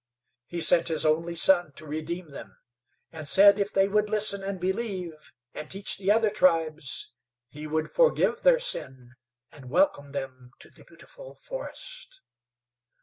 He 0.47 0.61
sent 0.61 0.87
His 0.87 1.05
only 1.05 1.35
Son 1.35 1.73
to 1.73 1.85
redeem 1.85 2.31
them, 2.31 2.57
and 3.11 3.29
said 3.29 3.59
if 3.59 3.71
they 3.71 3.87
would 3.87 4.09
listen 4.09 4.41
and 4.43 4.59
believe, 4.59 5.31
and 5.53 5.69
teach 5.69 5.99
the 5.99 6.09
other 6.09 6.31
tribes, 6.31 7.13
He 7.49 7.67
would 7.67 7.91
forgive 7.91 8.41
their 8.41 8.57
sin 8.57 9.11
and 9.51 9.69
welcome 9.69 10.11
them 10.11 10.53
to 10.57 10.71
the 10.71 10.83
beautiful 10.83 11.35
forest. 11.35 12.23